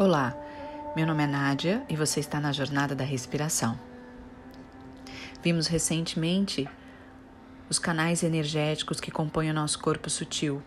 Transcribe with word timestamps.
Olá, 0.00 0.34
meu 0.96 1.06
nome 1.06 1.24
é 1.24 1.26
Nádia 1.26 1.84
e 1.86 1.94
você 1.94 2.20
está 2.20 2.40
na 2.40 2.52
Jornada 2.52 2.94
da 2.94 3.04
Respiração. 3.04 3.78
Vimos 5.42 5.66
recentemente 5.66 6.66
os 7.68 7.78
canais 7.78 8.22
energéticos 8.22 8.98
que 8.98 9.10
compõem 9.10 9.50
o 9.50 9.52
nosso 9.52 9.78
corpo 9.78 10.08
sutil. 10.08 10.62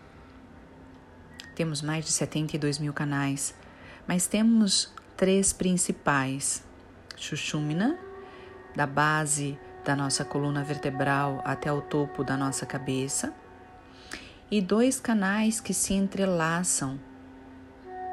Temos 1.52 1.82
mais 1.82 2.04
de 2.04 2.12
72 2.12 2.78
mil 2.78 2.92
canais, 2.92 3.56
mas 4.06 4.28
temos 4.28 4.94
três 5.16 5.52
principais: 5.52 6.62
Xuxumina, 7.16 7.98
da 8.76 8.86
base 8.86 9.58
da 9.84 9.96
nossa 9.96 10.24
coluna 10.24 10.62
vertebral 10.62 11.42
até 11.44 11.72
o 11.72 11.80
topo 11.80 12.22
da 12.22 12.36
nossa 12.36 12.64
cabeça, 12.64 13.34
e 14.48 14.60
dois 14.62 15.00
canais 15.00 15.60
que 15.60 15.74
se 15.74 15.92
entrelaçam 15.92 17.00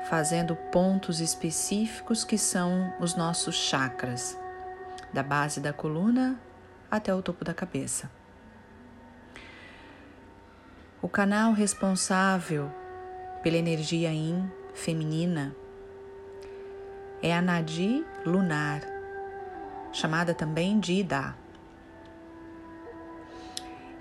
fazendo 0.09 0.55
pontos 0.55 1.19
específicos 1.19 2.23
que 2.23 2.37
são 2.37 2.93
os 2.99 3.15
nossos 3.15 3.55
chakras, 3.55 4.37
da 5.13 5.23
base 5.23 5.59
da 5.59 5.71
coluna 5.71 6.39
até 6.89 7.13
o 7.13 7.21
topo 7.21 7.45
da 7.45 7.53
cabeça. 7.53 8.09
O 11.01 11.07
canal 11.07 11.53
responsável 11.53 12.71
pela 13.41 13.57
energia 13.57 14.11
Yin 14.11 14.51
feminina 14.73 15.55
é 17.21 17.35
a 17.35 17.41
Nadi 17.41 18.05
lunar, 18.25 18.81
chamada 19.91 20.33
também 20.33 20.79
de 20.79 20.93
Ida. 20.93 21.35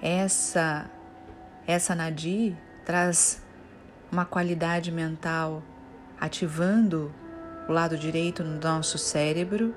Essa 0.02 0.90
essa 1.66 1.94
Nadi 1.94 2.56
traz 2.84 3.42
uma 4.10 4.24
qualidade 4.24 4.90
mental 4.90 5.62
ativando 6.20 7.12
o 7.66 7.72
lado 7.72 7.96
direito 7.96 8.42
do 8.42 8.68
nosso 8.68 8.98
cérebro 8.98 9.74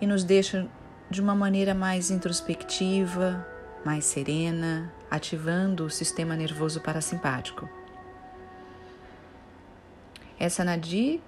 e 0.00 0.06
nos 0.06 0.24
deixa 0.24 0.66
de 1.10 1.20
uma 1.20 1.34
maneira 1.34 1.74
mais 1.74 2.10
introspectiva, 2.10 3.46
mais 3.84 4.04
serena, 4.04 4.92
ativando 5.10 5.84
o 5.84 5.90
sistema 5.90 6.34
nervoso 6.34 6.80
parasimpático. 6.80 7.68
Essa 10.38 10.64
nadi 10.64 11.20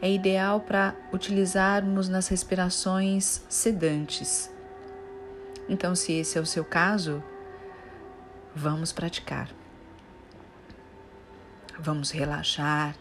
é 0.00 0.10
ideal 0.10 0.60
para 0.60 0.94
utilizarmos 1.12 2.08
nas 2.08 2.28
respirações 2.28 3.44
sedantes. 3.48 4.50
Então, 5.68 5.94
se 5.94 6.12
esse 6.12 6.38
é 6.38 6.40
o 6.40 6.46
seu 6.46 6.64
caso, 6.64 7.22
vamos 8.54 8.92
praticar. 8.92 9.50
Vamos 11.80 12.10
relaxar, 12.10 12.96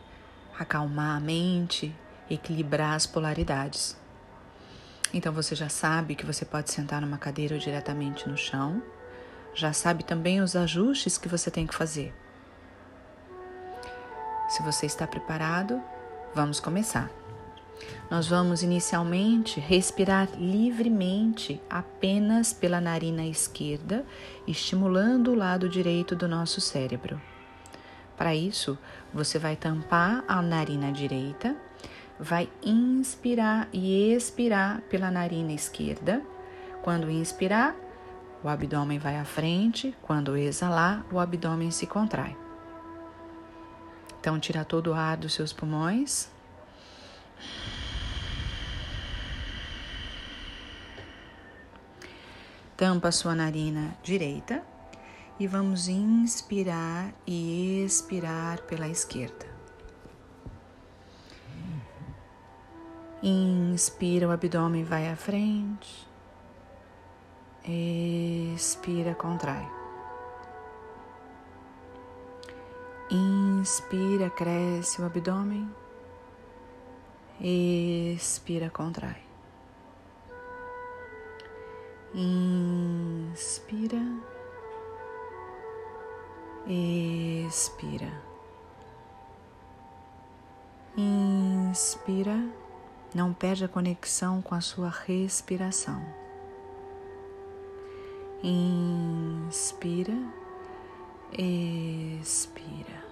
acalmar 0.58 1.17
a 1.17 1.20
mente, 1.20 1.95
equilibrar 2.30 2.94
as 2.94 3.08
polaridades. 3.08 3.97
Então 5.11 5.33
você 5.33 5.56
já 5.56 5.67
sabe 5.67 6.14
que 6.14 6.25
você 6.25 6.45
pode 6.45 6.70
sentar 6.70 7.02
numa 7.02 7.17
cadeira 7.17 7.55
ou 7.55 7.59
diretamente 7.59 8.30
no 8.30 8.38
chão, 8.38 8.83
já 9.55 9.73
sabe 9.73 10.03
também 10.03 10.42
os 10.42 10.55
ajustes 10.55 11.17
que 11.17 11.28
você 11.28 11.50
tem 11.50 11.66
que 11.66 11.73
fazer. 11.73 12.14
Se 14.48 14.61
você 14.61 14.86
está 14.86 15.08
preparado, 15.08 15.81
vamos 16.36 16.59
começar. 16.59 17.09
Nós 18.11 18.28
vamos 18.28 18.61
inicialmente 18.61 19.59
respirar 19.59 20.30
livremente 20.38 21.59
apenas 21.67 22.53
pela 22.53 22.80
narina 22.80 23.25
esquerda, 23.25 24.05
estimulando 24.45 25.31
o 25.31 25.36
lado 25.36 25.67
direito 25.67 26.16
do 26.16 26.28
nosso 26.28 26.61
cérebro. 26.61 27.20
Para 28.18 28.34
isso, 28.34 28.78
você 29.14 29.38
vai 29.38 29.56
tampar 29.56 30.23
a 30.28 30.42
narina 30.42 30.92
direita, 30.92 31.56
vai 32.20 32.50
inspirar 32.64 33.70
e 33.72 34.12
expirar 34.12 34.82
pela 34.90 35.12
narina 35.12 35.54
esquerda. 35.54 36.23
Quando 36.82 37.12
inspirar, 37.12 37.76
o 38.44 38.50
abdômen 38.50 38.98
vai 38.98 39.17
à 39.17 39.23
frente, 39.23 39.95
quando 40.02 40.36
exalar, 40.36 41.05
o 41.11 41.20
abdômen 41.20 41.70
se 41.70 41.86
contrai. 41.86 42.36
Então, 44.20 44.39
tira 44.39 44.66
todo 44.66 44.88
o 44.88 44.94
ar 44.95 45.16
dos 45.16 45.34
seus 45.34 45.54
pulmões. 45.54 46.30
Tampa 52.76 53.10
a 53.10 53.11
sua 53.11 53.36
narina 53.36 53.95
direita 54.04 54.64
e 55.39 55.45
vamos 55.45 55.87
inspirar 55.87 57.14
e 57.25 57.83
expirar 57.83 58.61
pela 58.61 58.87
esquerda. 58.87 59.45
Inspira, 63.21 64.27
o 64.27 64.31
abdômen 64.31 64.83
vai 64.83 65.09
à 65.09 65.15
frente. 65.15 66.08
Expira, 67.64 69.14
contrai. 69.14 69.67
Inspira, 73.11 74.30
cresce 74.30 75.02
o 75.02 75.05
abdômen. 75.05 75.69
Expira, 77.39 78.69
contrai. 78.69 79.23
Inspira 82.14 84.02
Expira. 86.70 88.11
Inspira. 90.98 92.44
Não 93.16 93.33
perde 93.33 93.64
a 93.64 93.70
conexão 93.70 94.42
com 94.42 94.54
a 94.54 94.60
sua 94.60 94.89
respiração. 94.89 96.05
Inspira. 98.44 100.14
Expira. 101.32 103.05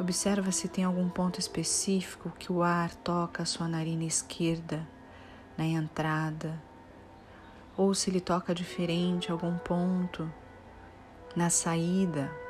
Observa 0.00 0.50
se 0.50 0.66
tem 0.66 0.84
algum 0.84 1.10
ponto 1.10 1.38
específico 1.38 2.32
que 2.38 2.50
o 2.50 2.62
ar 2.62 2.94
toca 2.94 3.42
a 3.42 3.46
sua 3.46 3.68
narina 3.68 4.04
esquerda 4.04 4.88
na 5.58 5.66
entrada, 5.66 6.58
ou 7.76 7.94
se 7.94 8.08
ele 8.08 8.20
toca 8.20 8.54
diferente 8.54 9.30
algum 9.30 9.58
ponto 9.58 10.30
na 11.34 11.50
saída 11.50 12.45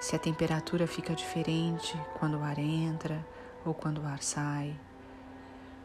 se 0.00 0.16
a 0.16 0.18
temperatura 0.18 0.86
fica 0.86 1.14
diferente 1.14 1.94
quando 2.18 2.38
o 2.38 2.42
ar 2.42 2.58
entra 2.58 3.24
ou 3.64 3.74
quando 3.74 4.00
o 4.00 4.06
ar 4.06 4.22
sai, 4.22 4.74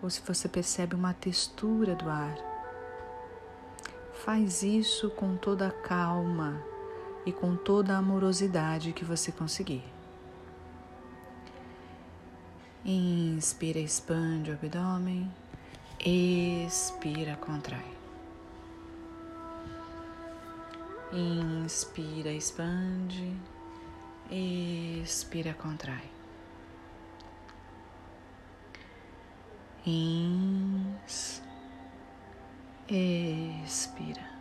ou 0.01 0.09
se 0.09 0.21
você 0.21 0.47
percebe 0.47 0.95
uma 0.95 1.13
textura 1.13 1.93
do 1.95 2.09
ar. 2.09 2.37
Faz 4.13 4.63
isso 4.63 5.09
com 5.09 5.35
toda 5.35 5.67
a 5.67 5.71
calma 5.71 6.63
e 7.25 7.33
com 7.33 7.55
toda 7.55 7.93
a 7.93 7.97
amorosidade 7.97 8.93
que 8.93 9.03
você 9.03 9.31
conseguir. 9.31 9.83
Inspira, 12.85 13.79
expande 13.79 14.51
o 14.51 14.53
abdômen. 14.53 15.29
Expira, 15.99 17.35
contrai. 17.35 17.95
Inspira, 21.11 22.31
expande. 22.31 23.35
Expira, 24.29 25.53
contrai. 25.53 26.09
Ins, 29.85 31.43
expira. 32.89 34.35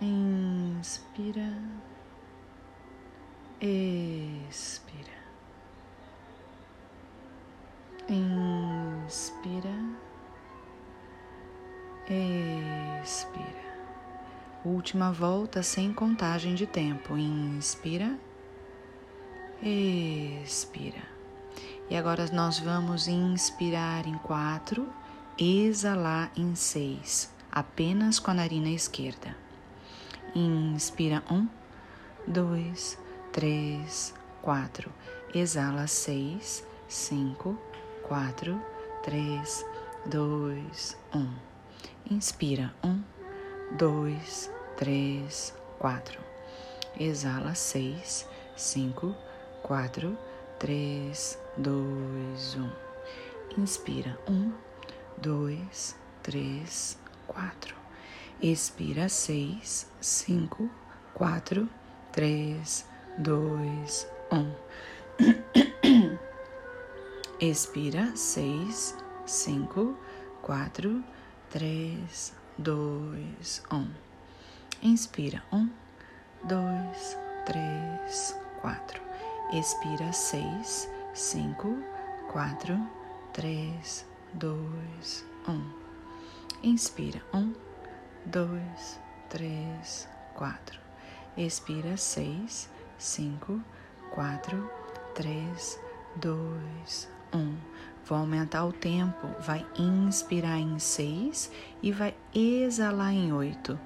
Inspira, 0.00 1.52
expira. 3.60 5.14
Inspira, 8.08 8.43
Última 14.94 15.10
volta 15.10 15.60
sem 15.60 15.92
contagem 15.92 16.54
de 16.54 16.68
tempo. 16.68 17.16
Inspira. 17.16 18.16
Expira. 19.60 21.02
E 21.90 21.96
agora 21.96 22.30
nós 22.32 22.60
vamos 22.60 23.08
inspirar 23.08 24.06
em 24.06 24.16
quatro, 24.18 24.88
exalar 25.36 26.30
em 26.36 26.54
seis, 26.54 27.28
apenas 27.50 28.20
com 28.20 28.30
a 28.30 28.34
narina 28.34 28.68
esquerda. 28.68 29.36
Inspira 30.32 31.24
um, 31.28 31.48
dois, 32.24 32.96
três, 33.32 34.14
quatro. 34.40 34.92
Exala 35.34 35.88
seis, 35.88 36.64
cinco, 36.86 37.58
quatro, 38.04 38.62
três, 39.02 39.66
dois, 40.06 40.96
um. 41.12 41.34
Inspira 42.08 42.72
um, 42.84 43.02
dois, 43.76 44.52
três, 44.76 45.54
quatro. 45.78 46.20
Exala 46.98 47.54
seis, 47.54 48.28
cinco, 48.56 49.14
quatro, 49.62 50.16
três, 50.58 51.38
dois, 51.56 52.56
um. 52.56 52.70
Inspira, 53.60 54.18
um, 54.28 54.52
dois, 55.16 55.96
três, 56.22 56.98
quatro. 57.26 57.74
Expira, 58.42 59.08
seis, 59.08 59.90
cinco, 60.00 60.70
quatro, 61.14 61.68
três, 62.12 62.86
dois, 63.18 64.08
um. 64.30 64.52
Expira, 67.40 68.14
seis, 68.16 68.96
cinco, 69.26 69.96
quatro, 70.42 71.02
três, 71.50 72.34
dois, 72.58 73.62
um. 73.70 73.88
Inspira, 74.82 75.42
um, 75.52 75.68
dois, 76.44 77.16
três, 77.46 78.38
quatro. 78.60 79.00
Expira, 79.52 80.12
seis, 80.12 80.90
cinco, 81.14 81.78
quatro, 82.30 82.78
três, 83.32 84.06
dois, 84.32 85.24
um. 85.48 85.62
Inspira, 86.62 87.22
um, 87.32 87.54
dois, 88.26 89.00
três, 89.28 90.08
quatro. 90.34 90.80
Expira, 91.36 91.96
seis, 91.96 92.68
cinco, 92.98 93.60
quatro, 94.10 94.70
três, 95.14 95.80
dois, 96.16 97.08
um. 97.32 97.56
Vou 98.06 98.18
aumentar 98.18 98.66
o 98.66 98.72
tempo. 98.72 99.28
Vai 99.40 99.66
inspirar 99.78 100.58
em 100.58 100.78
seis 100.78 101.50
e 101.82 101.90
vai 101.90 102.14
exalar 102.34 103.12
em 103.12 103.32
oito. 103.32 103.78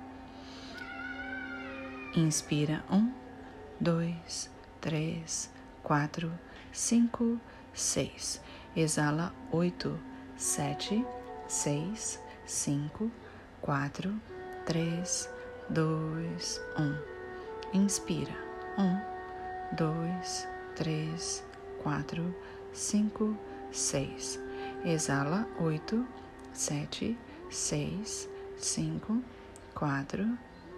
Inspira 2.16 2.82
um, 2.90 3.12
dois, 3.78 4.50
três, 4.80 5.50
quatro, 5.82 6.32
cinco, 6.72 7.38
seis. 7.74 8.40
Exala 8.74 9.32
oito, 9.52 9.98
sete, 10.34 11.04
seis, 11.46 12.18
cinco, 12.46 13.10
quatro, 13.60 14.18
três, 14.64 15.28
dois, 15.68 16.58
um. 16.78 16.96
Inspira 17.76 18.34
um, 18.78 19.76
dois, 19.76 20.48
três, 20.74 21.44
quatro, 21.82 22.34
cinco, 22.72 23.36
seis. 23.70 24.40
Exala 24.82 25.46
oito, 25.60 26.06
sete, 26.54 27.18
seis, 27.50 28.26
cinco, 28.56 29.22
quatro, 29.74 30.26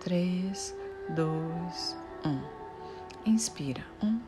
três, 0.00 0.74
dois, 1.14 1.96
um. 2.24 2.40
Inspira 3.26 3.84
um, 4.02 4.20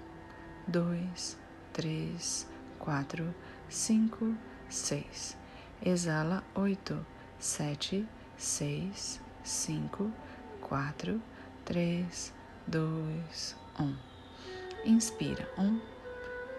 dois, 0.67 1.37
três, 1.73 2.47
quatro, 2.79 3.35
cinco, 3.69 4.35
seis. 4.69 5.37
Exala 5.85 6.43
oito, 6.55 7.05
sete, 7.39 8.07
seis, 8.37 9.21
cinco, 9.45 10.11
quatro, 10.61 11.23
três, 11.65 12.33
dois, 12.67 13.57
um. 13.79 13.95
Inspira 14.85 15.49
um, 15.57 15.81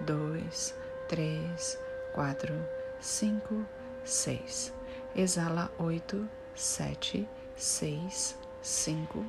dois, 0.05 0.73
três, 1.09 1.77
quatro, 2.13 2.53
cinco, 2.99 3.65
seis. 4.05 4.73
Exala 5.15 5.71
oito, 5.77 6.27
sete, 6.55 7.27
seis, 7.55 8.37
cinco, 8.61 9.25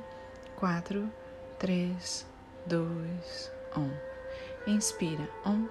quatro, 0.55 1.09
três, 1.59 2.25
dois, 2.65 3.51
um. 3.75 3.91
Inspira 4.67 5.29
um, 5.45 5.67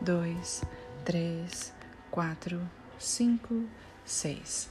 dois, 0.00 0.62
três, 1.04 1.72
quatro, 2.10 2.60
cinco, 2.98 3.64
seis. 4.04 4.70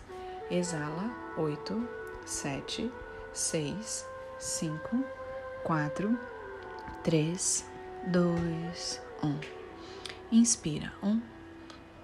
Exala 0.49 1.09
oito, 1.37 1.87
sete, 2.25 2.91
seis, 3.33 4.05
cinco, 4.39 5.03
quatro, 5.63 6.17
três, 7.03 7.65
dois, 8.07 9.01
um. 9.23 9.39
Inspira 10.31 10.91
um, 11.03 11.21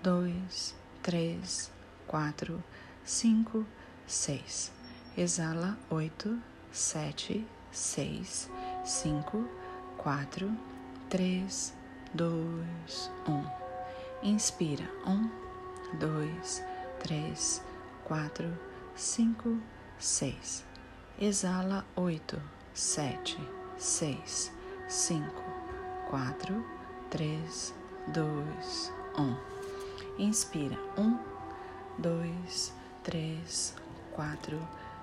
dois, 0.01 0.75
três, 1.01 1.71
quatro, 2.07 2.63
cinco, 3.03 3.65
seis. 4.05 4.71
Exala 5.17 5.77
oito, 5.89 6.39
sete, 6.71 7.45
seis, 7.71 8.49
cinco, 8.85 9.45
quatro, 9.97 10.49
três, 11.09 11.73
dois, 12.13 13.11
um. 13.27 13.43
Inspira 14.23 14.89
um, 15.05 15.29
dois, 15.99 16.63
três, 16.99 17.61
quatro, 18.05 18.57
cinco, 18.95 19.57
seis. 19.99 20.63
Exala 21.19 21.85
oito, 21.95 22.41
sete, 22.73 23.37
seis, 23.77 24.51
cinco, 24.87 25.43
quatro, 26.09 26.65
três, 27.09 27.73
dois, 28.07 28.93
um. 29.17 29.35
Inspira 30.17 30.77
um, 30.97 31.17
dois, 31.97 32.73
três, 33.03 33.75
quatro, 34.13 34.59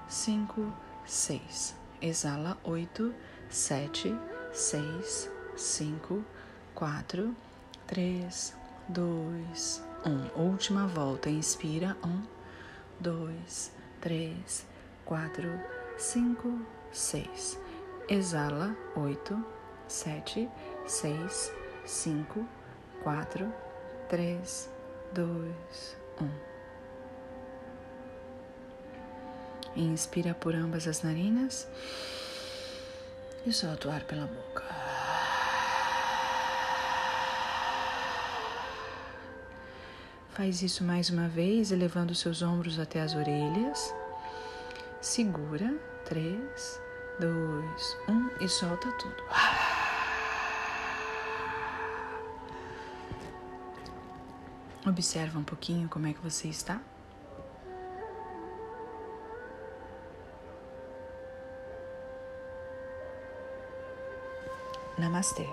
cinco, 0.09 0.73
seis. 1.09 1.75
Exala 2.01 2.57
oito, 2.63 3.15
sete, 3.49 4.15
seis, 4.53 5.29
cinco, 5.57 6.23
quatro, 6.75 7.35
três, 7.87 8.55
dois, 8.89 9.83
um. 10.05 10.41
Última 10.41 10.87
volta. 10.87 11.31
Inspira 11.31 11.97
um, 12.05 12.23
dois, 13.01 13.73
três, 14.01 14.67
quatro, 15.05 15.51
cinco, 15.97 16.61
seis. 16.93 17.59
Exala 18.09 18.77
oito, 18.95 19.43
sete, 19.89 20.49
seis, 20.87 21.53
cinco, 21.85 22.47
quatro, 23.03 23.53
três, 24.09 24.71
dois, 25.13 25.97
um. 26.21 26.58
Inspira 29.83 30.35
por 30.35 30.55
ambas 30.55 30.87
as 30.89 31.03
narinas 31.03 31.69
e 33.47 33.53
solta 33.53 33.89
o 33.89 33.91
ar 33.91 34.03
pela 34.03 34.27
boca. 34.27 34.65
Faz 40.33 40.63
isso 40.63 40.85
mais 40.85 41.11
uma 41.11 41.29
vez, 41.29 41.73
elevando 41.73 42.15
seus 42.15 42.43
ombros 42.43 42.79
até 42.79 43.01
as 43.01 43.15
orelhas. 43.15 43.95
Segura. 45.01 45.75
Três, 46.05 46.81
dois, 47.21 47.97
um 48.09 48.31
e 48.43 48.49
solta 48.49 48.91
tudo. 48.93 49.23
Observa 54.87 55.39
um 55.39 55.45
pouquinho 55.45 55.87
como 55.87 56.07
é 56.07 56.15
que 56.15 56.21
você 56.21 56.49
está. 56.49 56.81
Namastê. 64.99 65.47